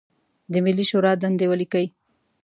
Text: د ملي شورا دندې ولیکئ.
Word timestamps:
د 0.51 0.53
ملي 0.65 0.85
شورا 0.89 1.11
دندې 1.21 1.45
ولیکئ. 1.49 1.85